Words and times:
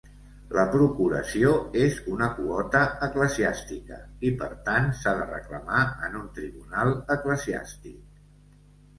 La 0.57 0.61
procuració 0.75 1.49
és 1.81 1.97
una 2.13 2.29
quota 2.37 2.79
eclesiàstica 3.07 3.99
i, 4.29 4.31
per 4.39 4.47
tant, 4.69 4.87
s'ha 5.01 5.13
de 5.19 5.27
reclamar 5.33 5.83
en 6.07 6.17
un 6.21 6.25
tribunal 6.39 6.95
eclesiàstic. 7.17 8.17